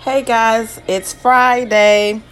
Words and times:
Hey 0.00 0.22
guys, 0.22 0.80
it's 0.88 1.12
Friday. 1.12 2.22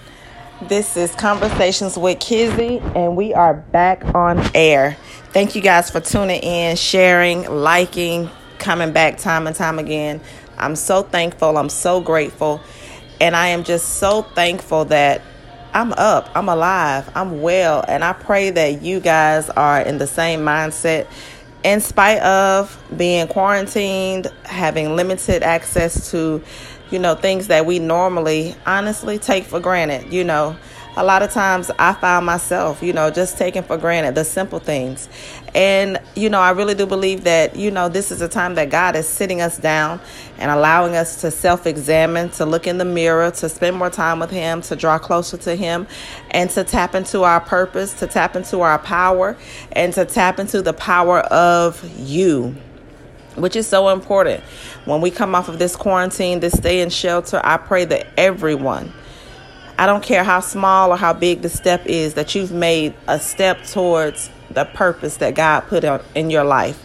This 0.62 0.96
is 0.96 1.14
Conversations 1.14 1.98
with 1.98 2.18
Kizzy, 2.18 2.78
and 2.96 3.14
we 3.14 3.34
are 3.34 3.52
back 3.52 4.14
on 4.14 4.42
air. 4.54 4.96
Thank 5.34 5.54
you 5.54 5.60
guys 5.60 5.90
for 5.90 6.00
tuning 6.00 6.40
in, 6.40 6.76
sharing, 6.76 7.42
liking, 7.42 8.30
coming 8.58 8.92
back 8.92 9.18
time 9.18 9.46
and 9.46 9.54
time 9.54 9.78
again. 9.78 10.22
I'm 10.56 10.76
so 10.76 11.02
thankful. 11.02 11.58
I'm 11.58 11.68
so 11.68 12.00
grateful. 12.00 12.62
And 13.20 13.36
I 13.36 13.48
am 13.48 13.64
just 13.64 13.98
so 13.98 14.22
thankful 14.22 14.86
that 14.86 15.20
I'm 15.74 15.92
up, 15.92 16.30
I'm 16.34 16.48
alive, 16.48 17.10
I'm 17.14 17.42
well. 17.42 17.84
And 17.86 18.02
I 18.02 18.14
pray 18.14 18.48
that 18.48 18.80
you 18.80 18.98
guys 18.98 19.50
are 19.50 19.82
in 19.82 19.98
the 19.98 20.06
same 20.06 20.40
mindset 20.40 21.06
in 21.64 21.82
spite 21.82 22.22
of 22.22 22.82
being 22.96 23.26
quarantined, 23.28 24.28
having 24.44 24.96
limited 24.96 25.42
access 25.42 26.10
to 26.12 26.42
you 26.90 26.98
know, 26.98 27.14
things 27.14 27.48
that 27.48 27.66
we 27.66 27.78
normally 27.78 28.54
honestly 28.66 29.18
take 29.18 29.44
for 29.44 29.60
granted. 29.60 30.12
You 30.12 30.24
know, 30.24 30.56
a 30.98 31.04
lot 31.04 31.22
of 31.22 31.30
times 31.30 31.70
I 31.78 31.92
found 31.92 32.26
myself, 32.26 32.82
you 32.82 32.92
know, 32.92 33.08
just 33.08 33.38
taking 33.38 33.62
for 33.62 33.76
granted 33.76 34.16
the 34.16 34.24
simple 34.24 34.58
things. 34.58 35.08
And, 35.54 36.00
you 36.16 36.28
know, 36.28 36.40
I 36.40 36.50
really 36.50 36.74
do 36.74 36.86
believe 36.86 37.22
that, 37.22 37.54
you 37.54 37.70
know, 37.70 37.88
this 37.88 38.10
is 38.10 38.20
a 38.20 38.28
time 38.28 38.56
that 38.56 38.70
God 38.70 38.96
is 38.96 39.06
sitting 39.06 39.40
us 39.40 39.58
down 39.58 40.00
and 40.38 40.50
allowing 40.50 40.96
us 40.96 41.20
to 41.20 41.30
self 41.30 41.66
examine, 41.66 42.30
to 42.30 42.44
look 42.44 42.66
in 42.66 42.78
the 42.78 42.84
mirror, 42.84 43.30
to 43.30 43.48
spend 43.48 43.76
more 43.76 43.90
time 43.90 44.18
with 44.18 44.30
Him, 44.30 44.60
to 44.62 44.74
draw 44.74 44.98
closer 44.98 45.36
to 45.36 45.54
Him, 45.54 45.86
and 46.32 46.50
to 46.50 46.64
tap 46.64 46.96
into 46.96 47.22
our 47.22 47.40
purpose, 47.40 47.92
to 47.94 48.08
tap 48.08 48.34
into 48.34 48.60
our 48.60 48.80
power, 48.80 49.36
and 49.72 49.92
to 49.94 50.04
tap 50.04 50.40
into 50.40 50.62
the 50.62 50.72
power 50.72 51.20
of 51.20 51.88
you 51.96 52.56
which 53.40 53.56
is 53.56 53.66
so 53.66 53.88
important. 53.88 54.42
When 54.84 55.00
we 55.00 55.10
come 55.10 55.34
off 55.34 55.48
of 55.48 55.58
this 55.58 55.76
quarantine, 55.76 56.40
this 56.40 56.54
stay 56.54 56.80
in 56.80 56.90
shelter, 56.90 57.40
I 57.42 57.56
pray 57.56 57.84
that 57.86 58.06
everyone, 58.16 58.92
I 59.78 59.86
don't 59.86 60.02
care 60.02 60.24
how 60.24 60.40
small 60.40 60.92
or 60.92 60.96
how 60.96 61.12
big 61.12 61.42
the 61.42 61.48
step 61.48 61.86
is, 61.86 62.14
that 62.14 62.34
you've 62.34 62.52
made 62.52 62.94
a 63.06 63.20
step 63.20 63.64
towards 63.64 64.30
the 64.50 64.64
purpose 64.64 65.18
that 65.18 65.34
God 65.34 65.60
put 65.60 65.84
in 66.14 66.30
your 66.30 66.44
life. 66.44 66.84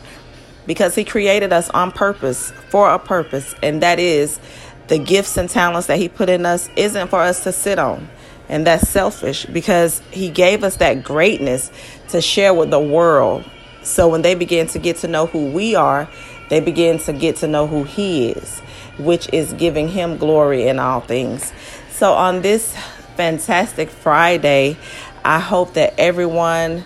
Because 0.66 0.96
He 0.96 1.04
created 1.04 1.52
us 1.52 1.70
on 1.72 1.92
purpose, 1.92 2.52
for 2.70 2.90
a 2.90 3.00
purpose, 3.00 3.54
and 3.62 3.82
that 3.82 4.00
is 4.00 4.40
the 4.88 4.98
gifts 4.98 5.38
and 5.38 5.50
talents 5.50 5.88
that 5.88 5.98
He 5.98 6.10
put 6.10 6.30
in 6.30 6.46
us 6.46 6.70
isn't 6.76 7.08
for 7.08 7.20
us 7.20 7.44
to 7.44 7.52
sit 7.52 7.80
on. 7.80 8.10
And 8.50 8.68
that's 8.68 8.88
selfish 8.88 9.46
because 9.46 10.02
He 10.12 10.30
gave 10.30 10.64
us 10.64 10.78
that 10.78 11.04
greatness 11.04 11.72
to 12.10 12.22
share 12.22 12.54
with 12.54 12.70
the 12.70 12.80
world. 12.80 13.50
So 13.82 14.08
when 14.08 14.22
they 14.22 14.36
begin 14.36 14.68
to 14.68 14.80
get 14.80 14.98
to 14.98 15.08
know 15.08 15.26
who 15.26 15.52
we 15.52 15.76
are, 15.76 16.10
they 16.54 16.60
begin 16.60 17.00
to 17.00 17.14
get 17.14 17.38
to 17.38 17.48
know 17.48 17.66
who 17.66 17.84
He 17.84 18.30
is, 18.30 18.60
which 19.00 19.28
is 19.34 19.54
giving 19.54 19.88
Him 19.88 20.18
glory 20.18 20.68
in 20.68 20.78
all 20.78 21.00
things. 21.00 21.52
So, 21.90 22.14
on 22.14 22.44
this 22.44 22.78
fantastic 23.16 23.90
Friday, 23.90 24.78
I 25.26 25.40
hope 25.40 25.74
that 25.74 25.96
everyone 25.98 26.86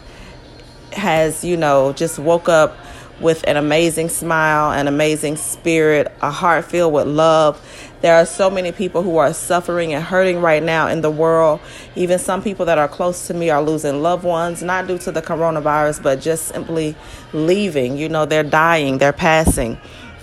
has, 0.93 1.43
you 1.43 1.57
know, 1.57 1.91
just 1.91 2.17
woke 2.17 2.47
up 2.47 2.77
with 3.19 3.43
an 3.45 3.57
amazing 3.57 4.07
smile, 4.07 4.71
an 4.71 4.87
amazing 4.87 5.35
spirit, 5.35 6.13
a 6.21 6.31
heart 6.31 6.63
filled 6.63 6.93
with 6.93 7.07
love. 7.07 7.61
There 8.01 8.15
are 8.15 8.25
so 8.25 8.49
many 8.49 8.71
people 8.71 9.01
who 9.01 9.17
are 9.17 9.33
suffering 9.33 9.93
and 9.93 10.03
hurting 10.03 10.39
right 10.39 10.61
now 10.61 10.87
in 10.87 11.01
the 11.01 11.09
world. 11.09 11.59
Even 11.95 12.19
some 12.19 12.43
people 12.43 12.65
that 12.65 12.77
are 12.77 12.87
close 12.87 13.25
to 13.27 13.33
me 13.33 13.49
are 13.49 13.61
losing 13.61 14.03
loved 14.03 14.23
ones, 14.23 14.61
not 14.61 14.87
due 14.87 14.99
to 14.99 15.11
the 15.11 15.21
coronavirus, 15.21 16.03
but 16.03 16.21
just 16.21 16.47
simply 16.49 16.95
leaving. 17.33 17.97
You 17.97 18.09
know, 18.09 18.25
they're 18.25 18.43
dying, 18.43 18.99
they're 18.99 19.13
passing. 19.13 19.79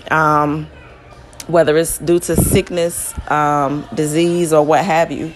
Um, 0.09 0.67
whether 1.47 1.77
it's 1.77 1.97
due 1.99 2.19
to 2.19 2.35
sickness, 2.35 3.13
um, 3.29 3.87
disease, 3.93 4.53
or 4.53 4.65
what 4.65 4.83
have 4.83 5.11
you. 5.11 5.33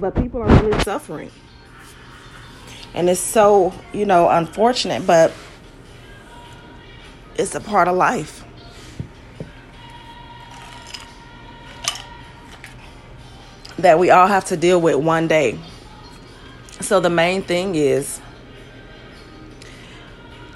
But 0.00 0.14
people 0.14 0.42
are 0.42 0.62
really 0.62 0.78
suffering. 0.80 1.30
And 2.92 3.08
it's 3.08 3.20
so, 3.20 3.72
you 3.92 4.04
know, 4.04 4.28
unfortunate, 4.28 5.06
but 5.06 5.32
it's 7.36 7.54
a 7.54 7.60
part 7.60 7.86
of 7.86 7.96
life. 7.96 8.44
That 13.80 13.98
we 13.98 14.10
all 14.10 14.26
have 14.26 14.46
to 14.46 14.56
deal 14.56 14.80
with 14.80 14.96
one 14.96 15.28
day. 15.28 15.58
So 16.80 17.00
the 17.00 17.10
main 17.10 17.42
thing 17.42 17.74
is 17.74 18.20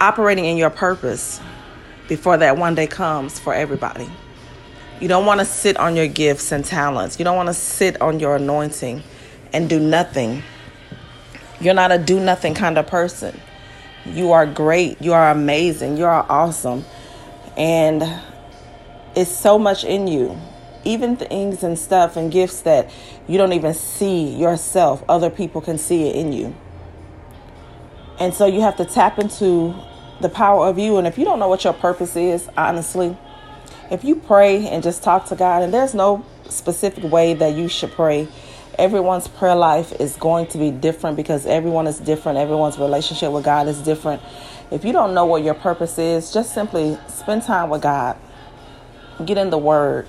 operating 0.01 0.45
in 0.45 0.57
your 0.57 0.71
purpose 0.71 1.41
before 2.09 2.37
that 2.39 2.57
one 2.57 2.75
day 2.75 2.87
comes 2.87 3.39
for 3.39 3.55
everybody. 3.55 4.11
You 5.01 5.09
don't 5.09 5.27
want 5.27 5.41
to 5.41 5.47
sit 5.47 5.77
on 5.77 5.97
your 5.97 6.07
gifts 6.07 6.53
and 6.53 6.65
talents. 6.65 7.19
You 7.19 7.25
don't 7.25 7.37
want 7.37 7.49
to 7.49 7.55
sit 7.55 8.01
on 8.01 8.21
your 8.21 8.37
anointing 8.37 9.03
and 9.53 9.69
do 9.69 9.81
nothing. 9.81 10.43
You're 11.61 11.75
not 11.75 11.93
a 11.93 11.99
do 11.99 12.21
nothing 12.21 12.55
kind 12.55 12.79
of 12.79 12.87
person. 12.87 13.41
You 14.07 14.33
are 14.33 14.47
great. 14.47 15.01
You 15.01 15.15
are 15.15 15.31
amazing. 15.31 15.97
You 15.97 16.05
are 16.05 16.27
awesome. 16.29 16.85
And 17.57 18.03
it's 19.17 19.35
so 19.35 19.59
much 19.59 19.85
in 19.85 20.07
you. 20.07 20.39
Even 20.85 21.17
things 21.17 21.63
and 21.63 21.79
stuff 21.79 22.17
and 22.17 22.31
gifts 22.31 22.61
that 22.63 22.91
you 23.27 23.39
don't 23.39 23.53
even 23.53 23.75
see 23.75 24.29
yourself, 24.29 25.03
other 25.09 25.31
people 25.31 25.61
can 25.61 25.79
see 25.79 26.09
it 26.09 26.17
in 26.17 26.33
you. 26.33 26.55
And 28.19 28.35
so 28.35 28.47
you 28.47 28.61
have 28.61 28.77
to 28.77 28.85
tap 28.85 29.19
into 29.19 29.75
the 30.21 30.29
power 30.29 30.67
of 30.67 30.79
you. 30.79 30.99
And 30.99 31.07
if 31.07 31.19
you 31.19 31.25
don't 31.25 31.39
know 31.39 31.49
what 31.49 31.65
your 31.65 31.73
purpose 31.73 32.17
is, 32.17 32.49
honestly, 32.57 33.17
if 33.91 34.05
you 34.05 34.17
pray 34.17 34.69
and 34.69 34.83
just 34.83 35.03
talk 35.03 35.27
to 35.27 35.37
God, 35.37 35.63
and 35.63 35.75
there's 35.75 35.95
no 35.95 36.25
specific 36.49 37.05
way 37.05 37.35
that 37.35 37.55
you 37.55 37.69
should 37.69 37.93
pray, 37.93 38.29
everyone's 38.79 39.29
prayer 39.29 39.55
life 39.55 39.93
is 40.01 40.17
going 40.17 40.47
to 40.49 40.59
be 40.59 40.71
different 40.71 41.17
because 41.17 41.47
everyone 41.47 41.87
is 41.87 41.99
different. 41.99 42.39
Everyone's 42.39 42.79
relationship 42.79 43.33
with 43.33 43.45
God 43.45 43.69
is 43.69 43.81
different. 43.81 44.23
If 44.71 44.85
you 44.85 44.93
don't 44.93 45.15
know 45.15 45.27
what 45.27 45.43
your 45.43 45.55
purpose 45.55 45.99
is, 45.99 46.33
just 46.33 46.55
simply 46.55 46.99
spend 47.09 47.43
time 47.43 47.69
with 47.69 47.83
God. 47.83 48.17
Get 49.25 49.39
in 49.39 49.51
the 49.51 49.59
Word, 49.59 50.09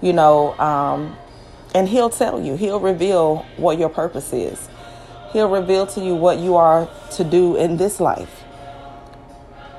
you 0.00 0.12
know, 0.12 0.58
um, 0.58 1.16
and 1.74 1.88
He'll 1.88 2.10
tell 2.10 2.40
you, 2.40 2.56
He'll 2.56 2.80
reveal 2.80 3.46
what 3.56 3.78
your 3.78 3.88
purpose 3.88 4.32
is. 4.32 4.68
He'll 5.32 5.50
reveal 5.50 5.86
to 5.88 6.00
you 6.00 6.14
what 6.14 6.38
you 6.38 6.56
are 6.56 6.88
to 7.12 7.24
do 7.24 7.56
in 7.56 7.76
this 7.76 8.00
life. 8.00 8.42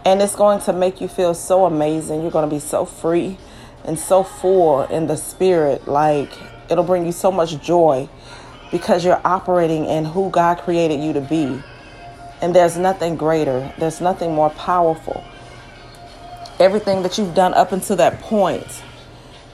And 0.05 0.22
it's 0.22 0.35
going 0.35 0.61
to 0.61 0.73
make 0.73 1.01
you 1.01 1.07
feel 1.07 1.33
so 1.33 1.66
amazing. 1.66 2.22
You're 2.22 2.31
going 2.31 2.47
to 2.47 2.55
be 2.55 2.61
so 2.61 2.85
free 2.85 3.38
and 3.83 3.97
so 3.97 4.23
full 4.23 4.83
in 4.83 5.07
the 5.07 5.17
spirit. 5.17 5.88
Like, 5.88 6.31
it'll 6.69 6.84
bring 6.84 7.05
you 7.05 7.11
so 7.11 7.31
much 7.31 7.61
joy 7.61 8.07
because 8.72 9.03
you're 9.03 9.22
operating 9.25 9.85
in 9.85 10.05
who 10.05 10.29
God 10.29 10.59
created 10.59 11.01
you 11.01 11.13
to 11.13 11.22
be. 11.22 11.61
And 12.41 12.55
there's 12.55 12.78
nothing 12.78 13.16
greater, 13.16 13.73
there's 13.79 13.99
nothing 13.99 14.34
more 14.34 14.51
powerful. 14.51 15.23
Everything 16.59 17.03
that 17.03 17.17
you've 17.17 17.34
done 17.34 17.53
up 17.53 17.72
until 17.72 17.95
that 17.95 18.22
point, 18.22 18.84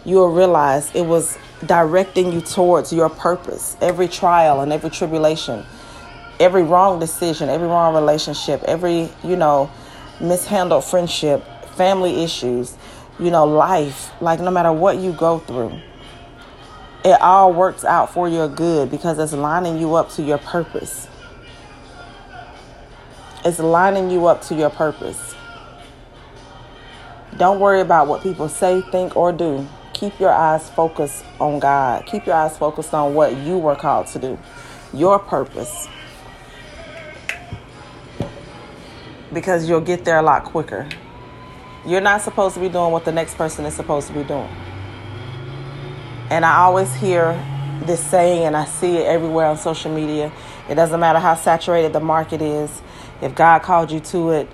you'll 0.06 0.32
realize 0.32 0.94
it 0.96 1.06
was 1.06 1.38
directing 1.66 2.32
you 2.32 2.42
towards 2.42 2.92
your 2.92 3.10
purpose. 3.10 3.78
Every 3.82 4.08
trial 4.08 4.62
and 4.62 4.74
every 4.74 4.90
tribulation, 4.90 5.66
every 6.40 6.64
wrong 6.64 7.00
decision, 7.00 7.50
every 7.50 7.68
wrong 7.68 7.96
relationship, 7.96 8.64
every, 8.64 9.10
you 9.24 9.36
know, 9.36 9.72
mishandled 10.20 10.84
friendship, 10.84 11.44
family 11.76 12.24
issues, 12.24 12.76
you 13.20 13.32
know, 13.32 13.46
life, 13.46 14.12
like 14.22 14.40
no 14.40 14.52
matter 14.52 14.72
what 14.72 14.98
you 14.98 15.14
go 15.14 15.40
through 15.40 15.80
it 17.04 17.20
all 17.22 17.52
works 17.52 17.84
out 17.84 18.14
for 18.14 18.30
your 18.30 18.48
good 18.48 18.90
because 18.90 19.20
it's 19.20 19.34
lining 19.34 19.78
you 19.78 19.96
up 19.96 20.10
to 20.12 20.24
your 20.24 20.38
purpose. 20.38 21.08
It's 23.44 23.60
lining 23.60 24.10
you 24.10 24.28
up 24.28 24.42
to 24.44 24.56
your 24.56 24.70
purpose. 24.70 25.36
Don't 27.38 27.60
worry 27.60 27.82
about 27.82 28.08
what 28.08 28.24
people 28.24 28.48
say, 28.48 28.82
think, 28.82 29.18
or 29.18 29.34
do. 29.34 29.68
Keep 29.94 30.20
your 30.20 30.32
eyes 30.32 30.70
focused 30.70 31.24
on 31.40 31.60
God. 31.60 32.06
Keep 32.06 32.26
your 32.26 32.36
eyes 32.36 32.58
focused 32.58 32.94
on 32.94 33.14
what 33.14 33.38
you 33.38 33.58
were 33.58 33.76
called 33.76 34.08
to 34.08 34.20
do, 34.20 34.38
your 34.94 35.20
purpose. 35.20 35.88
Because 39.32 39.70
you'll 39.70 39.82
get 39.82 40.04
there 40.06 40.18
a 40.18 40.22
lot 40.22 40.44
quicker. 40.44 40.88
You're 41.86 42.02
not 42.02 42.22
supposed 42.22 42.56
to 42.56 42.62
be 42.62 42.70
doing 42.70 42.92
what 42.92 43.06
the 43.06 43.12
next 43.12 43.36
person 43.36 43.66
is 43.66 43.74
supposed 43.74 44.08
to 44.08 44.14
be 44.14 44.24
doing. 44.24 44.50
And 46.30 46.46
I 46.46 46.58
always 46.58 46.94
hear 46.96 47.34
this 47.86 48.04
saying, 48.04 48.46
and 48.46 48.56
I 48.56 48.66
see 48.66 48.98
it 48.98 49.06
everywhere 49.06 49.46
on 49.48 49.58
social 49.58 49.94
media. 49.94 50.32
It 50.70 50.76
doesn't 50.76 51.00
matter 51.00 51.20
how 51.20 51.36
saturated 51.36 51.94
the 51.94 52.00
market 52.00 52.42
is, 52.42 52.82
if 53.22 53.36
God 53.36 53.62
called 53.62 53.92
you 53.92 54.00
to 54.00 54.32
it, 54.32 54.50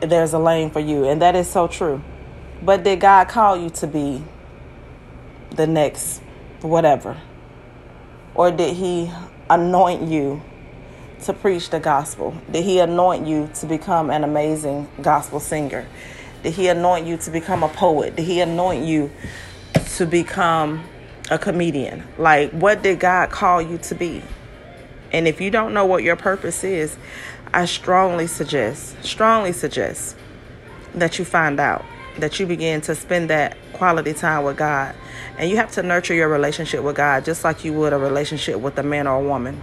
there's 0.00 0.32
a 0.32 0.38
lane 0.38 0.70
for 0.70 0.80
you. 0.80 1.04
And 1.04 1.22
that 1.22 1.34
is 1.34 1.50
so 1.50 1.66
true. 1.66 2.02
But 2.62 2.84
did 2.84 3.00
God 3.00 3.28
call 3.28 3.56
you 3.56 3.70
to 3.70 3.86
be 3.86 4.22
the 5.50 5.66
next 5.66 6.22
whatever? 6.62 7.16
Or 8.34 8.50
did 8.50 8.76
He 8.76 9.10
anoint 9.48 10.08
you 10.08 10.42
to 11.22 11.32
preach 11.32 11.70
the 11.70 11.80
gospel? 11.80 12.36
Did 12.50 12.64
He 12.64 12.78
anoint 12.78 13.26
you 13.26 13.50
to 13.54 13.66
become 13.66 14.10
an 14.10 14.24
amazing 14.24 14.88
gospel 15.02 15.40
singer? 15.40 15.86
Did 16.42 16.54
He 16.54 16.68
anoint 16.68 17.06
you 17.06 17.16
to 17.18 17.30
become 17.30 17.62
a 17.62 17.68
poet? 17.68 18.16
Did 18.16 18.24
He 18.24 18.40
anoint 18.40 18.84
you 18.84 19.10
to 19.96 20.06
become 20.06 20.84
a 21.30 21.38
comedian. 21.38 22.04
Like, 22.18 22.50
what 22.52 22.82
did 22.82 23.00
God 23.00 23.30
call 23.30 23.60
you 23.60 23.78
to 23.78 23.94
be? 23.94 24.22
And 25.12 25.26
if 25.26 25.40
you 25.40 25.50
don't 25.50 25.72
know 25.72 25.86
what 25.86 26.02
your 26.02 26.16
purpose 26.16 26.64
is, 26.64 26.96
I 27.52 27.64
strongly 27.64 28.26
suggest, 28.26 29.02
strongly 29.04 29.52
suggest 29.52 30.16
that 30.94 31.18
you 31.18 31.24
find 31.24 31.58
out, 31.60 31.84
that 32.18 32.38
you 32.38 32.46
begin 32.46 32.80
to 32.82 32.94
spend 32.94 33.30
that 33.30 33.56
quality 33.72 34.12
time 34.12 34.44
with 34.44 34.56
God. 34.56 34.94
And 35.38 35.50
you 35.50 35.56
have 35.56 35.72
to 35.72 35.82
nurture 35.82 36.14
your 36.14 36.28
relationship 36.28 36.82
with 36.82 36.96
God 36.96 37.24
just 37.24 37.44
like 37.44 37.64
you 37.64 37.72
would 37.74 37.92
a 37.92 37.98
relationship 37.98 38.58
with 38.58 38.78
a 38.78 38.82
man 38.82 39.06
or 39.06 39.16
a 39.16 39.22
woman. 39.22 39.60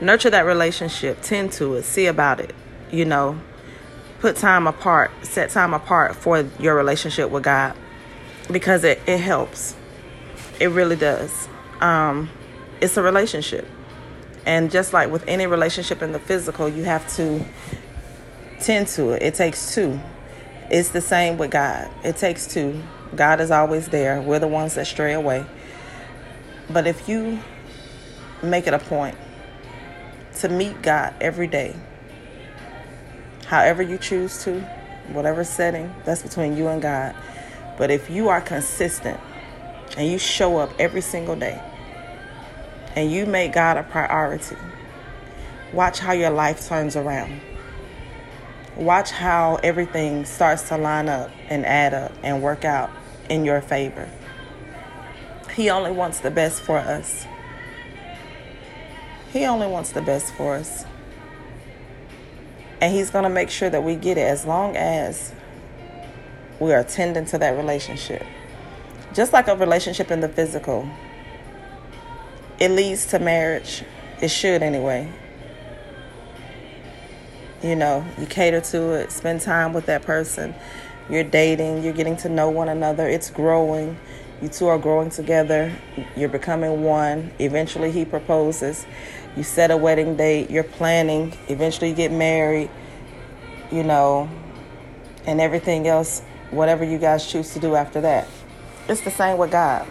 Nurture 0.00 0.30
that 0.30 0.46
relationship, 0.46 1.20
tend 1.22 1.52
to 1.52 1.74
it, 1.74 1.82
see 1.82 2.06
about 2.06 2.40
it, 2.40 2.54
you 2.90 3.04
know. 3.04 3.38
Put 4.20 4.36
time 4.36 4.66
apart, 4.66 5.10
set 5.22 5.50
time 5.50 5.74
apart 5.74 6.16
for 6.16 6.40
your 6.58 6.74
relationship 6.74 7.30
with 7.30 7.44
God 7.44 7.76
because 8.50 8.84
it, 8.84 9.00
it 9.06 9.18
helps. 9.18 9.76
It 10.60 10.68
really 10.68 10.96
does. 10.96 11.48
Um, 11.80 12.30
it's 12.80 12.96
a 12.96 13.02
relationship. 13.02 13.66
And 14.46 14.70
just 14.70 14.92
like 14.92 15.10
with 15.10 15.24
any 15.28 15.46
relationship 15.46 16.00
in 16.02 16.12
the 16.12 16.18
physical, 16.18 16.68
you 16.68 16.84
have 16.84 17.06
to 17.16 17.44
tend 18.60 18.88
to 18.88 19.10
it. 19.10 19.22
It 19.22 19.34
takes 19.34 19.74
two. 19.74 20.00
It's 20.70 20.90
the 20.90 21.00
same 21.00 21.38
with 21.38 21.50
God. 21.50 21.90
It 22.04 22.16
takes 22.16 22.46
two. 22.46 22.82
God 23.14 23.40
is 23.40 23.50
always 23.50 23.88
there. 23.88 24.20
We're 24.20 24.38
the 24.38 24.48
ones 24.48 24.74
that 24.74 24.86
stray 24.86 25.14
away. 25.14 25.46
But 26.70 26.86
if 26.86 27.08
you 27.08 27.40
make 28.42 28.66
it 28.66 28.74
a 28.74 28.78
point 28.78 29.16
to 30.36 30.48
meet 30.48 30.82
God 30.82 31.14
every 31.20 31.46
day, 31.46 31.74
however 33.46 33.82
you 33.82 33.98
choose 33.98 34.44
to, 34.44 34.60
whatever 35.12 35.44
setting, 35.44 35.92
that's 36.04 36.22
between 36.22 36.56
you 36.56 36.68
and 36.68 36.82
God. 36.82 37.14
But 37.78 37.90
if 37.90 38.10
you 38.10 38.28
are 38.28 38.40
consistent 38.40 39.18
and 39.96 40.06
you 40.10 40.18
show 40.18 40.58
up 40.58 40.70
every 40.78 41.00
single 41.00 41.36
day 41.36 41.62
and 42.94 43.10
you 43.10 43.24
make 43.24 43.52
God 43.52 43.78
a 43.78 43.82
priority, 43.84 44.56
watch 45.72 45.98
how 45.98 46.12
your 46.12 46.30
life 46.30 46.68
turns 46.68 46.96
around. 46.96 47.40
Watch 48.76 49.10
how 49.10 49.56
everything 49.62 50.24
starts 50.24 50.68
to 50.68 50.76
line 50.76 51.08
up 51.08 51.30
and 51.48 51.64
add 51.64 51.94
up 51.94 52.12
and 52.22 52.42
work 52.42 52.64
out 52.64 52.90
in 53.28 53.44
your 53.44 53.60
favor. 53.60 54.08
He 55.54 55.70
only 55.70 55.90
wants 55.90 56.20
the 56.20 56.30
best 56.30 56.62
for 56.62 56.78
us. 56.78 57.26
He 59.32 59.44
only 59.44 59.66
wants 59.66 59.92
the 59.92 60.02
best 60.02 60.32
for 60.34 60.54
us. 60.54 60.84
And 62.80 62.94
He's 62.94 63.10
going 63.10 63.24
to 63.24 63.30
make 63.30 63.50
sure 63.50 63.68
that 63.68 63.82
we 63.82 63.96
get 63.96 64.16
it 64.18 64.22
as 64.22 64.44
long 64.44 64.76
as 64.76 65.32
we 66.60 66.72
are 66.72 66.84
tending 66.84 67.24
to 67.26 67.38
that 67.38 67.56
relationship. 67.56 68.24
Just 69.14 69.32
like 69.32 69.48
a 69.48 69.56
relationship 69.56 70.10
in 70.10 70.20
the 70.20 70.28
physical, 70.28 70.88
it 72.60 72.70
leads 72.70 73.06
to 73.06 73.18
marriage. 73.18 73.84
It 74.20 74.28
should, 74.28 74.62
anyway. 74.62 75.10
You 77.62 77.74
know, 77.74 78.04
you 78.18 78.26
cater 78.26 78.60
to 78.60 78.92
it, 78.92 79.10
spend 79.10 79.40
time 79.40 79.72
with 79.72 79.86
that 79.86 80.02
person. 80.02 80.54
You're 81.10 81.24
dating, 81.24 81.82
you're 81.82 81.94
getting 81.94 82.16
to 82.18 82.28
know 82.28 82.50
one 82.50 82.68
another, 82.68 83.08
it's 83.08 83.30
growing. 83.30 83.98
You 84.42 84.48
two 84.48 84.68
are 84.68 84.78
growing 84.78 85.10
together, 85.10 85.72
you're 86.16 86.28
becoming 86.28 86.82
one. 86.82 87.32
Eventually, 87.38 87.90
he 87.90 88.04
proposes. 88.04 88.86
You 89.36 89.42
set 89.42 89.70
a 89.70 89.76
wedding 89.76 90.16
date, 90.16 90.50
you're 90.50 90.64
planning. 90.64 91.36
Eventually, 91.48 91.90
you 91.90 91.96
get 91.96 92.12
married, 92.12 92.70
you 93.72 93.82
know, 93.82 94.28
and 95.26 95.40
everything 95.40 95.88
else, 95.88 96.20
whatever 96.50 96.84
you 96.84 96.98
guys 96.98 97.26
choose 97.26 97.52
to 97.54 97.58
do 97.58 97.74
after 97.74 98.00
that. 98.02 98.28
It's 98.88 99.00
the 99.00 99.10
same 99.10 99.38
with 99.38 99.50
God. 99.50 99.86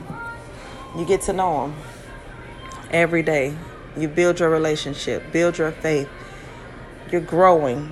You 0.98 1.06
get 1.06 1.22
to 1.24 1.34
know 1.34 1.66
Him 1.66 1.76
every 2.90 3.24
day. 3.24 3.56
You 3.98 4.08
build 4.08 4.40
your 4.40 4.50
relationship, 4.50 5.32
build 5.32 5.58
your 5.58 5.72
faith, 5.72 6.10
you're 7.12 7.22
growing. 7.22 7.92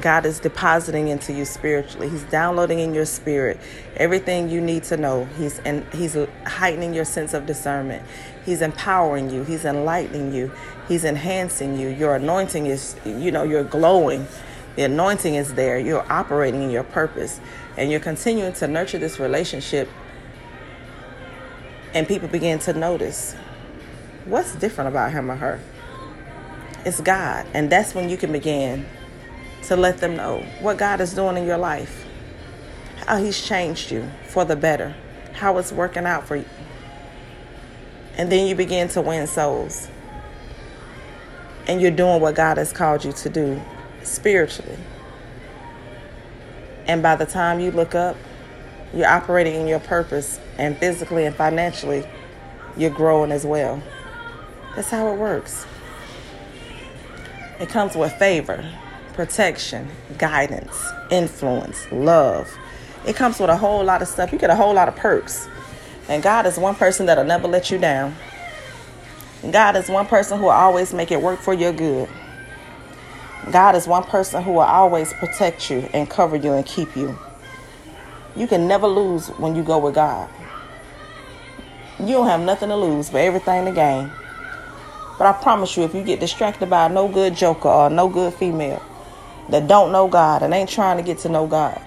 God 0.00 0.26
is 0.26 0.40
depositing 0.40 1.08
into 1.08 1.32
you 1.32 1.44
spiritually. 1.44 2.08
He's 2.08 2.24
downloading 2.24 2.80
in 2.80 2.92
your 2.92 3.06
spirit 3.06 3.58
everything 3.96 4.50
you 4.50 4.60
need 4.60 4.84
to 4.84 4.96
know. 4.96 5.24
He's 5.38 5.58
and 5.60 5.84
he's 5.94 6.16
heightening 6.44 6.92
your 6.92 7.04
sense 7.04 7.32
of 7.32 7.46
discernment. 7.46 8.04
He's 8.44 8.60
empowering 8.60 9.30
you. 9.30 9.42
He's 9.44 9.64
enlightening 9.64 10.34
you. 10.34 10.52
He's 10.86 11.04
enhancing 11.04 11.78
you. 11.78 11.88
Your 11.88 12.16
anointing 12.16 12.66
is, 12.66 12.96
you 13.04 13.30
know, 13.30 13.42
you're 13.42 13.64
glowing. 13.64 14.26
The 14.76 14.82
anointing 14.82 15.34
is 15.34 15.54
there. 15.54 15.78
You're 15.78 16.10
operating 16.12 16.62
in 16.62 16.70
your 16.70 16.84
purpose. 16.84 17.40
And 17.76 17.90
you're 17.90 18.00
continuing 18.00 18.52
to 18.54 18.68
nurture 18.68 18.98
this 18.98 19.18
relationship. 19.18 19.88
And 21.94 22.06
people 22.06 22.28
begin 22.28 22.58
to 22.60 22.74
notice 22.74 23.34
what's 24.26 24.54
different 24.54 24.88
about 24.88 25.12
him 25.12 25.30
or 25.30 25.36
her. 25.36 25.60
It's 26.84 27.00
God. 27.00 27.46
And 27.54 27.70
that's 27.70 27.94
when 27.94 28.10
you 28.10 28.16
can 28.16 28.30
begin 28.30 28.86
to 29.66 29.76
let 29.76 29.98
them 29.98 30.16
know 30.16 30.44
what 30.60 30.78
God 30.78 31.00
is 31.00 31.14
doing 31.14 31.36
in 31.36 31.46
your 31.46 31.58
life, 31.58 32.06
how 33.06 33.16
He's 33.16 33.40
changed 33.40 33.90
you 33.90 34.10
for 34.28 34.44
the 34.44 34.56
better, 34.56 34.94
how 35.32 35.58
it's 35.58 35.72
working 35.72 36.06
out 36.06 36.26
for 36.26 36.36
you. 36.36 36.46
And 38.16 38.30
then 38.30 38.46
you 38.46 38.54
begin 38.54 38.88
to 38.88 39.00
win 39.00 39.26
souls. 39.26 39.88
And 41.66 41.80
you're 41.80 41.90
doing 41.90 42.20
what 42.20 42.34
God 42.34 42.56
has 42.58 42.72
called 42.72 43.04
you 43.04 43.12
to 43.12 43.28
do 43.28 43.60
spiritually. 44.02 44.78
And 46.86 47.02
by 47.02 47.16
the 47.16 47.26
time 47.26 47.58
you 47.60 47.72
look 47.72 47.94
up, 47.94 48.16
you're 48.94 49.08
operating 49.08 49.56
in 49.56 49.66
your 49.66 49.80
purpose, 49.80 50.38
and 50.58 50.78
physically 50.78 51.26
and 51.26 51.34
financially, 51.34 52.06
you're 52.76 52.90
growing 52.90 53.32
as 53.32 53.44
well. 53.44 53.82
That's 54.76 54.90
how 54.90 55.12
it 55.12 55.18
works. 55.18 55.66
It 57.58 57.68
comes 57.68 57.96
with 57.96 58.12
favor, 58.12 58.64
protection, 59.16 59.88
guidance, 60.18 60.78
influence, 61.10 61.90
love. 61.90 62.48
It 63.06 63.16
comes 63.16 63.40
with 63.40 63.48
a 63.48 63.56
whole 63.56 63.82
lot 63.82 64.02
of 64.02 64.08
stuff. 64.08 64.30
You 64.30 64.38
get 64.38 64.50
a 64.50 64.54
whole 64.54 64.74
lot 64.74 64.88
of 64.88 64.94
perks. 64.94 65.48
And 66.08 66.22
God 66.22 66.46
is 66.46 66.58
one 66.58 66.74
person 66.74 67.06
that'll 67.06 67.24
never 67.24 67.48
let 67.48 67.70
you 67.70 67.78
down. 67.78 68.14
God 69.50 69.74
is 69.74 69.88
one 69.88 70.06
person 70.06 70.38
who 70.38 70.44
will 70.44 70.50
always 70.50 70.92
make 70.92 71.10
it 71.10 71.20
work 71.20 71.40
for 71.40 71.54
your 71.54 71.72
good. 71.72 72.08
God 73.50 73.74
is 73.74 73.86
one 73.86 74.04
person 74.04 74.42
who 74.42 74.52
will 74.52 74.60
always 74.60 75.12
protect 75.14 75.70
you 75.70 75.88
and 75.94 76.10
cover 76.10 76.36
you 76.36 76.52
and 76.52 76.66
keep 76.66 76.94
you. 76.94 77.18
You 78.36 78.46
can 78.46 78.68
never 78.68 78.86
lose 78.86 79.28
when 79.38 79.56
you 79.56 79.62
go 79.62 79.78
with 79.78 79.94
God. 79.94 80.28
You 81.98 82.08
don't 82.08 82.26
have 82.26 82.40
nothing 82.40 82.68
to 82.68 82.76
lose, 82.76 83.08
but 83.08 83.22
everything 83.22 83.64
to 83.64 83.72
gain. 83.72 84.10
But 85.16 85.26
I 85.26 85.32
promise 85.32 85.76
you, 85.76 85.84
if 85.84 85.94
you 85.94 86.02
get 86.02 86.20
distracted 86.20 86.68
by 86.68 86.88
no 86.88 87.08
good 87.08 87.34
joker 87.34 87.68
or 87.68 87.88
no 87.88 88.08
good 88.08 88.34
female 88.34 88.82
that 89.50 89.68
don't 89.68 89.92
know 89.92 90.08
God 90.08 90.42
and 90.42 90.52
ain't 90.52 90.70
trying 90.70 90.96
to 90.96 91.02
get 91.02 91.18
to 91.18 91.28
know 91.28 91.46
God, 91.46 91.80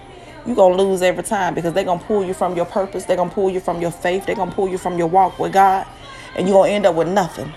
you're 0.46 0.56
going 0.56 0.76
to 0.76 0.82
lose 0.82 1.02
every 1.02 1.22
time 1.22 1.54
because 1.54 1.74
they're 1.74 1.84
going 1.84 2.00
to 2.00 2.04
pull 2.06 2.24
you 2.24 2.32
from 2.32 2.56
your 2.56 2.64
purpose. 2.64 3.04
They're 3.04 3.16
going 3.16 3.28
to 3.28 3.34
pull 3.34 3.50
you 3.50 3.60
from 3.60 3.80
your 3.80 3.90
faith. 3.90 4.26
They're 4.26 4.34
going 4.34 4.50
to 4.50 4.54
pull 4.54 4.68
you 4.68 4.78
from 4.78 4.96
your 4.96 5.06
walk 5.06 5.38
with 5.38 5.52
God. 5.52 5.86
And 6.34 6.48
you're 6.48 6.56
going 6.56 6.70
to 6.70 6.74
end 6.74 6.86
up 6.86 6.94
with 6.94 7.08
nothing. 7.08 7.52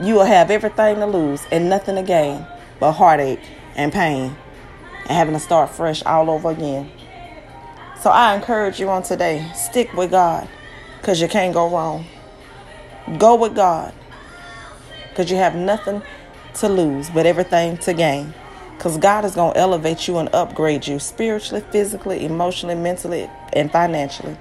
You 0.00 0.14
will 0.14 0.24
have 0.24 0.50
everything 0.50 0.96
to 0.96 1.06
lose 1.06 1.44
and 1.50 1.68
nothing 1.68 1.96
to 1.96 2.02
gain 2.02 2.46
but 2.78 2.92
heartache 2.92 3.40
and 3.74 3.92
pain 3.92 4.36
and 5.00 5.10
having 5.10 5.34
to 5.34 5.40
start 5.40 5.70
fresh 5.70 6.04
all 6.04 6.30
over 6.30 6.50
again. 6.50 6.90
So 8.00 8.10
I 8.10 8.36
encourage 8.36 8.78
you 8.78 8.88
on 8.90 9.02
today 9.02 9.50
stick 9.56 9.92
with 9.94 10.12
God 10.12 10.48
because 11.00 11.20
you 11.20 11.26
can't 11.26 11.52
go 11.52 11.68
wrong. 11.68 12.04
Go 13.18 13.34
with 13.34 13.56
God 13.56 13.92
because 15.08 15.32
you 15.32 15.36
have 15.36 15.56
nothing 15.56 16.02
to 16.54 16.68
lose 16.68 17.10
but 17.10 17.26
everything 17.26 17.76
to 17.78 17.94
gain. 17.94 18.34
Because 18.76 18.96
God 18.96 19.24
is 19.24 19.34
going 19.34 19.54
to 19.54 19.58
elevate 19.58 20.06
you 20.06 20.18
and 20.18 20.28
upgrade 20.32 20.86
you 20.86 21.00
spiritually, 21.00 21.64
physically, 21.72 22.24
emotionally, 22.24 22.76
mentally, 22.76 23.28
and 23.52 23.72
financially. 23.72 24.36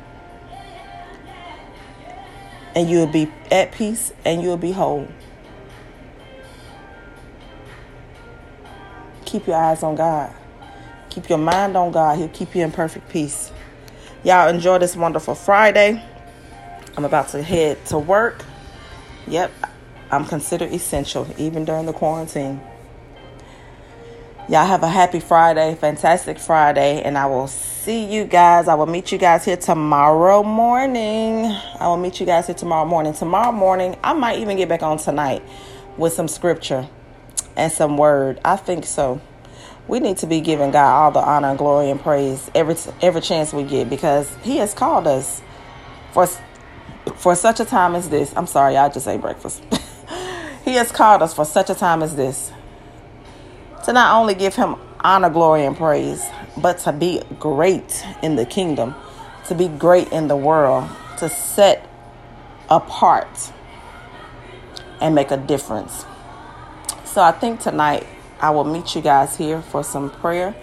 And 2.75 2.87
you'll 2.87 3.07
be 3.07 3.31
at 3.51 3.71
peace 3.71 4.13
and 4.23 4.43
you'll 4.43 4.57
be 4.57 4.71
whole. 4.71 5.07
Keep 9.25 9.47
your 9.47 9.55
eyes 9.55 9.81
on 9.81 9.95
God. 9.95 10.31
Keep 11.09 11.29
your 11.29 11.39
mind 11.39 11.75
on 11.75 11.91
God. 11.91 12.19
He'll 12.19 12.27
keep 12.29 12.55
you 12.55 12.63
in 12.63 12.71
perfect 12.71 13.09
peace. 13.09 13.51
Y'all 14.23 14.49
enjoy 14.49 14.77
this 14.77 14.95
wonderful 14.95 15.33
Friday. 15.33 16.03
I'm 16.95 17.05
about 17.05 17.29
to 17.29 17.41
head 17.41 17.83
to 17.87 17.97
work. 17.97 18.45
Yep, 19.27 19.51
I'm 20.11 20.25
considered 20.25 20.71
essential 20.73 21.27
even 21.37 21.65
during 21.65 21.85
the 21.85 21.93
quarantine. 21.93 22.61
Y'all 24.49 24.65
have 24.65 24.83
a 24.83 24.87
happy 24.89 25.19
Friday, 25.19 25.75
fantastic 25.75 26.39
Friday, 26.39 27.01
and 27.01 27.17
I 27.17 27.25
will 27.25 27.47
see 27.47 28.05
you 28.05 28.23
guys. 28.23 28.69
I 28.69 28.75
will 28.75 28.85
meet 28.85 29.11
you 29.11 29.17
guys 29.17 29.43
here 29.43 29.57
tomorrow 29.57 30.41
morning. 30.43 31.45
I 31.79 31.87
will 31.87 31.97
meet 31.97 32.21
you 32.21 32.25
guys 32.25 32.45
here 32.47 32.55
tomorrow 32.55 32.85
morning. 32.85 33.13
Tomorrow 33.13 33.51
morning, 33.51 33.97
I 34.03 34.13
might 34.13 34.39
even 34.39 34.55
get 34.55 34.69
back 34.69 34.83
on 34.83 34.99
tonight 34.99 35.43
with 35.97 36.13
some 36.13 36.29
scripture 36.29 36.87
and 37.57 37.71
some 37.71 37.97
word. 37.97 38.39
I 38.45 38.55
think 38.55 38.85
so. 38.85 39.19
we 39.87 39.99
need 39.99 40.17
to 40.17 40.27
be 40.27 40.41
giving 40.41 40.71
God 40.71 40.93
all 40.95 41.11
the 41.11 41.19
honor 41.19 41.49
and 41.49 41.57
glory 41.57 41.89
and 41.89 41.99
praise 41.99 42.49
every 42.55 42.75
every 43.01 43.21
chance 43.21 43.53
we 43.53 43.63
get 43.63 43.89
because 43.89 44.33
He 44.43 44.57
has 44.57 44.73
called 44.73 45.07
us 45.07 45.41
for 46.13 46.27
for 47.17 47.35
such 47.35 47.59
a 47.59 47.65
time 47.65 47.95
as 47.95 48.09
this. 48.09 48.33
I'm 48.35 48.47
sorry, 48.47 48.77
I 48.77 48.89
just 48.89 49.07
ate 49.07 49.21
breakfast. 49.21 49.63
he 50.67 50.73
has 50.73 50.91
called 50.91 51.21
us 51.21 51.33
for 51.33 51.45
such 51.45 51.69
a 51.69 51.73
time 51.75 52.03
as 52.03 52.17
this 52.17 52.51
to 53.85 53.93
not 53.93 54.19
only 54.19 54.35
give 54.35 54.53
Him 54.53 54.75
honor, 54.99 55.29
glory, 55.29 55.63
and 55.63 55.77
praise, 55.77 56.25
but 56.57 56.79
to 56.79 56.91
be 56.91 57.21
great 57.39 58.05
in 58.21 58.35
the 58.35 58.45
kingdom, 58.45 58.93
to 59.47 59.55
be 59.55 59.69
great 59.69 60.11
in 60.11 60.27
the 60.27 60.35
world, 60.35 60.89
to 61.19 61.29
set 61.29 61.89
apart 62.69 63.53
and 64.99 65.15
make 65.15 65.31
a 65.31 65.37
difference. 65.37 66.05
So 67.05 67.21
I 67.21 67.31
think 67.31 67.61
tonight 67.61 68.05
I 68.41 68.49
will 68.49 68.65
meet 68.65 68.93
you 68.93 69.01
guys 69.01 69.37
here 69.37 69.61
for 69.61 69.85
some 69.85 70.09
prayer, 70.09 70.53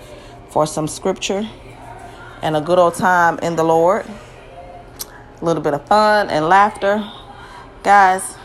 for 0.50 0.66
some 0.66 0.86
scripture, 0.86 1.48
and 2.42 2.54
a 2.54 2.60
good 2.60 2.78
old 2.78 2.94
time 2.94 3.38
in 3.38 3.56
the 3.56 3.64
Lord. 3.64 4.04
A 5.40 5.42
little 5.42 5.62
bit 5.62 5.72
of 5.72 5.88
fun 5.88 6.28
and 6.28 6.46
laughter. 6.46 7.10
Guys, 7.82 8.36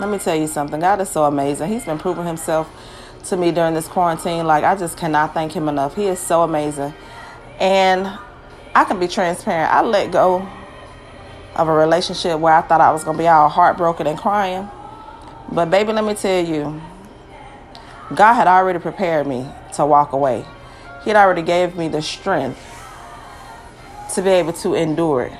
let 0.00 0.08
me 0.08 0.18
tell 0.18 0.34
you 0.34 0.46
something. 0.46 0.80
God 0.80 1.00
is 1.02 1.10
so 1.10 1.24
amazing. 1.24 1.68
He's 1.68 1.84
been 1.84 1.98
proving 1.98 2.24
himself 2.24 2.68
to 3.26 3.36
me 3.36 3.52
during 3.52 3.74
this 3.74 3.86
quarantine. 3.86 4.46
Like, 4.46 4.64
I 4.64 4.74
just 4.74 4.96
cannot 4.96 5.34
thank 5.34 5.52
him 5.52 5.68
enough. 5.68 5.94
He 5.94 6.06
is 6.06 6.18
so 6.18 6.42
amazing. 6.42 6.94
And 7.58 8.06
I 8.74 8.84
can 8.84 8.98
be 8.98 9.06
transparent. 9.06 9.70
I 9.70 9.82
let 9.82 10.10
go 10.10 10.48
of 11.54 11.68
a 11.68 11.72
relationship 11.72 12.38
where 12.40 12.54
I 12.54 12.62
thought 12.62 12.80
I 12.80 12.90
was 12.92 13.04
going 13.04 13.18
to 13.18 13.22
be 13.22 13.28
all 13.28 13.50
heartbroken 13.50 14.06
and 14.06 14.18
crying. 14.18 14.70
But, 15.52 15.70
baby, 15.70 15.92
let 15.92 16.04
me 16.04 16.14
tell 16.14 16.42
you, 16.42 16.80
God 18.14 18.34
had 18.34 18.46
already 18.46 18.78
prepared 18.78 19.26
me 19.26 19.46
to 19.74 19.84
walk 19.84 20.12
away. 20.12 20.46
He 21.04 21.10
had 21.10 21.16
already 21.16 21.42
gave 21.42 21.76
me 21.76 21.88
the 21.88 22.00
strength 22.00 22.58
to 24.14 24.22
be 24.22 24.30
able 24.30 24.54
to 24.54 24.74
endure 24.74 25.24
it. 25.24 25.32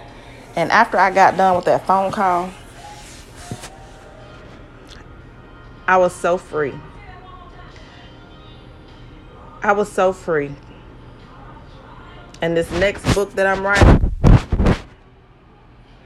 And 0.55 0.71
after 0.71 0.99
I 0.99 1.11
got 1.11 1.37
done 1.39 1.57
with 1.57 1.65
that 1.65 1.87
phone 1.87 2.13
call, 2.13 2.51
I 5.91 5.97
was 5.97 6.15
so 6.15 6.39
free. 6.39 6.73
I 9.61 9.73
was 9.73 9.91
so 9.91 10.13
free. 10.13 10.55
And 12.41 12.57
this 12.57 12.71
next 12.71 13.13
book 13.13 13.33
that 13.33 13.45
I'm 13.45 13.67
writing, 13.67 14.13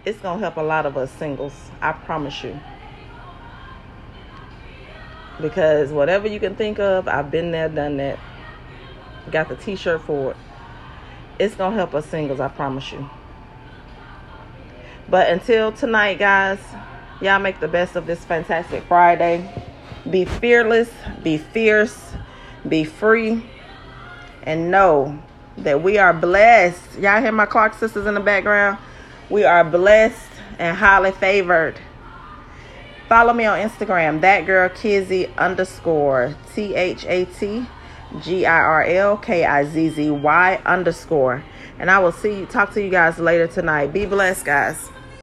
it's 0.07 0.19
going 0.21 0.39
to 0.39 0.43
help 0.43 0.57
a 0.57 0.63
lot 0.63 0.87
of 0.87 0.97
us 0.97 1.11
singles. 1.11 1.53
I 1.83 1.93
promise 1.93 2.43
you. 2.43 2.59
Because 5.39 5.91
whatever 5.91 6.29
you 6.29 6.41
can 6.41 6.57
think 6.57 6.79
of, 6.79 7.07
I've 7.07 7.31
been 7.31 7.51
there, 7.51 7.69
done 7.69 7.99
that. 7.99 8.19
Got 9.31 9.51
the 9.51 9.57
t 9.57 9.77
shirt 9.77 10.01
for 10.01 10.31
it. 10.31 10.37
It's 11.39 11.57
going 11.57 11.73
to 11.73 11.77
help 11.77 11.95
us 11.95 12.07
singles, 12.07 12.41
I 12.41 12.49
promise 12.49 12.91
you. 12.91 13.11
But 15.11 15.29
until 15.29 15.73
tonight, 15.73 16.19
guys, 16.19 16.59
y'all 17.21 17.39
make 17.39 17.61
the 17.61 17.69
best 17.69 17.97
of 17.97 18.07
this 18.07 18.25
fantastic 18.25 18.83
Friday. 18.85 19.73
Be 20.11 20.25
fearless, 20.25 20.91
be 21.23 21.39
fierce, 21.39 22.13
be 22.69 22.85
free, 22.85 23.45
and 24.43 24.71
know 24.71 25.19
that 25.59 25.83
we 25.83 25.99
are 25.99 26.13
blessed. 26.13 26.99
Y'all 26.99 27.21
hear 27.21 27.33
my 27.33 27.47
Clark 27.47 27.75
sisters 27.75 28.07
in 28.07 28.15
the 28.15 28.21
background? 28.21 28.79
We 29.31 29.45
are 29.45 29.65
blessed 29.65 30.29
and 30.59 30.77
highly 30.77 31.13
favored. 31.13 31.77
Follow 33.09 33.33
me 33.33 33.45
on 33.45 33.59
Instagram, 33.59 34.21
that 34.23 34.47
girl 34.47 34.69
Kizzy 34.69 35.27
underscore 35.37 36.35
T 36.55 36.75
H 36.75 37.05
A 37.07 37.27
T 37.27 37.67
G 38.21 38.47
I 38.47 38.59
R 38.59 38.83
L 38.83 39.17
K 39.17 39.45
I 39.45 39.65
Z 39.65 39.91
Z 39.91 40.11
Y 40.11 40.61
underscore. 40.65 41.45
And 41.79 41.91
I 41.91 41.99
will 41.99 42.13
see 42.13 42.39
you 42.39 42.47
talk 42.47 42.73
to 42.75 42.83
you 42.83 42.91
guys 42.91 43.19
later 43.19 43.47
tonight. 43.47 43.93
Be 43.93 44.07
blessed, 44.07 44.45
guys. 44.47 44.89